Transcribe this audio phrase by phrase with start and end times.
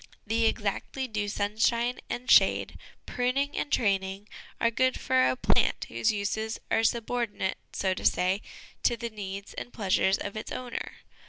[0.25, 4.27] The exactly due sunshine and shade, pruning and training,
[4.59, 8.41] are good for a plant whose uses are sub ordinate, so to say,
[8.81, 10.93] to the needs and pleasures of its owner.